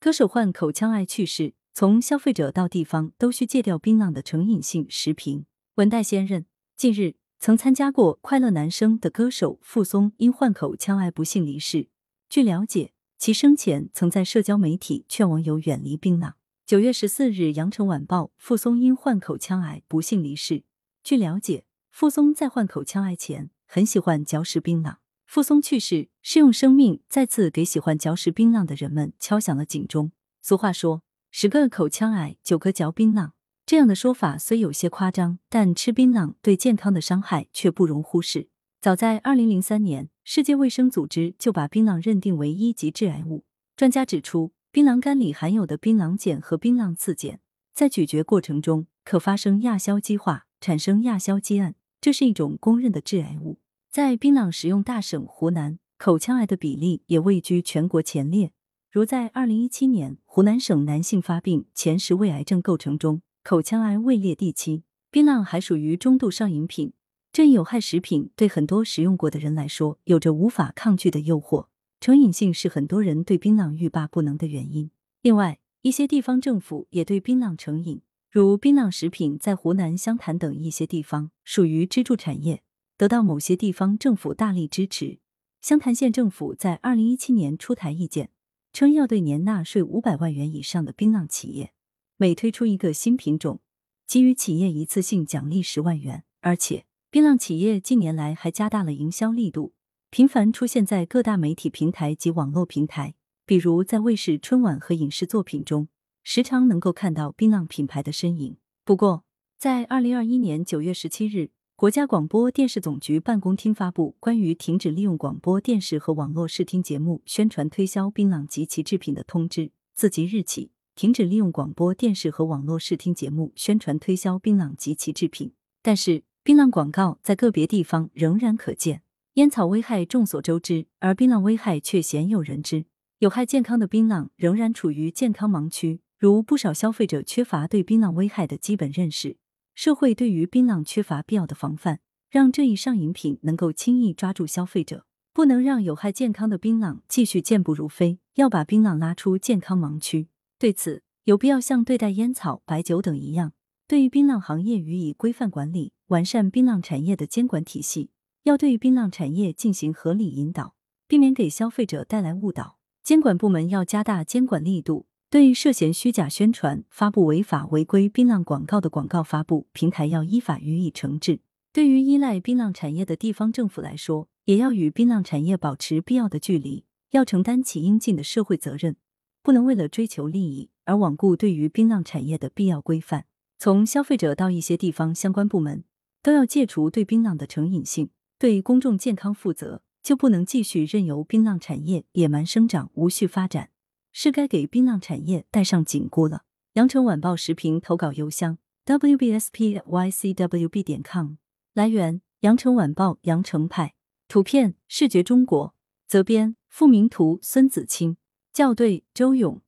[0.00, 5.44] 歌手患口腔癌去世，从消费者到地方都需戒掉槟榔的成瘾性食品。
[5.74, 11.90] 文代先任，近日曾参加过《快乐男声》的歌手傅松因患口腔癌不幸离世。
[12.30, 16.32] 据了解，其生前曾在社交媒体劝网友远离槟榔。
[16.64, 20.64] 九月十四日，《羊城晚报》傅松因患口腔癌不幸离世。
[21.04, 24.96] 据了解，傅松在患口腔癌前很喜欢嚼食槟榔。
[25.30, 30.10] 傅松去世是用生命再次给喜欢嚼食槟榔的人们敲响了警钟。
[30.42, 33.30] 俗话说：“十个口腔癌，九个嚼槟榔。”
[33.64, 38.48] 这样的说法虽有些夸张，但吃槟榔对健康的伤害却不容忽视。
[38.80, 43.44] 早在二零零三年，世界卫生组织就把槟榔认定为一级致癌物。
[43.76, 47.38] 专家指出，槟榔干里含有的槟榔碱和槟榔次碱，
[47.72, 53.60] 在咀嚼过程中可发生亚硝基化，产生亚硝基胺，这是一种公认的致癌物。
[53.90, 58.52] 在槟榔食用大省湖南，口腔癌的比例也位居全国前列。
[58.88, 63.22] 如在二零一七年，湖南省男性发病前十位癌症构成中。
[63.42, 66.92] 口腔癌位列第七，槟榔还属于中度上瘾品，
[67.32, 71.66] 这一有害食品对很多食用过的人来说，有着无法抗拒的诱惑，
[72.00, 74.92] 成瘾性是很多人对槟榔欲罢不能的原因。
[75.20, 82.62] 另外，一些地方政府也对槟榔成瘾，如槟榔食品在湖南湘潭等一些地方属于支柱产业，
[83.00, 85.20] 得到某些地方政府大力支持。
[85.62, 88.28] 湘潭县政府在二零一七年出台意见，
[88.74, 91.72] 称要对年纳税五百万元以上的槟榔企业。
[92.18, 93.62] 每推出一个新品种，
[94.06, 96.24] 给予企业一次性奖励十万元。
[96.42, 99.72] 而且，槟榔企业近年来还加大了营销力度，
[100.10, 103.14] 频繁出现在各大媒体平台及网络平台，
[103.46, 105.88] 比如在卫视春晚和影视作品中，
[106.22, 108.58] 时常能够看到槟榔品牌的身影。
[108.84, 109.24] 不过，
[109.56, 120.72] 在二零二一年九月十七日，国家广播电视总局办公厅发布关于停止利用广播电视和网络视听节目宣传推销槟榔及其制品的通知，自即日起。
[120.94, 129.00] 停止利用广播电视和网络视听节目宣传推销槟榔及其制品，但是槟榔广告在个别地方仍然可见。
[129.36, 132.84] 烟草危害众所周知，而槟榔危害却鲜有人知。
[133.20, 139.38] 有害健康的槟榔仍然处于健康盲区，如不少消费者缺乏对槟榔危害的基本认识，
[139.74, 145.06] 社会对于槟榔缺乏必要的防范，让这一上瘾品能够轻易抓住消费者。
[145.32, 150.28] 不能让有害健康的槟榔继续健步如飞，要把槟榔拉出健康盲区。
[150.58, 153.52] 对此，有必要像对待烟草、白酒等一样，
[153.86, 158.10] 对于槟榔行业予以规范管理，完善槟榔产业的监管体系。
[158.42, 160.74] 要对槟榔产业进行合理引导，
[161.06, 162.78] 避免给消费者带来误导。
[163.02, 171.38] 监管部门要加大监管力度，对涉嫌虚假宣传、发布违法违规槟榔广告的广告发布平台要依法予以惩治。
[171.72, 178.96] 对于依赖槟榔产业的地方政府来说，也要与槟榔产业保持必要的距离，要承担起应尽的社会责任。
[179.40, 183.26] 不能为了追求利益而罔顾对于槟榔产业的必要规范。
[183.56, 185.84] 从消费者到一些地方相关部门，
[186.24, 193.70] 都要戒除对槟榔的成瘾性，对公众健康负责，就不能继续任由槟榔产业野蛮生长、无序发展，
[194.12, 196.44] 是该给槟榔产业戴上紧箍了。
[196.74, 201.34] 羊城晚报时评投稿邮箱：wbspycwb 点 com。
[201.74, 203.94] 来源：羊城晚报羊城派。
[204.28, 205.74] 图片：视觉中国。
[206.06, 208.16] 责编：付明图，孙子清。
[208.52, 209.62] 校对：周勇。